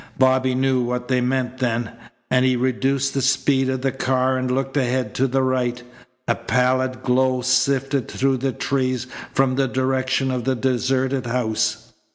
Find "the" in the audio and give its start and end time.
3.13-3.21, 3.83-3.91, 5.27-5.43, 8.37-8.51, 9.57-9.67, 10.43-10.55